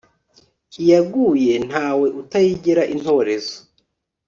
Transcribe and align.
iyaguye 0.81 1.53
ntawe 1.67 2.07
utayigera 2.21 2.83
intorezo 2.93 3.55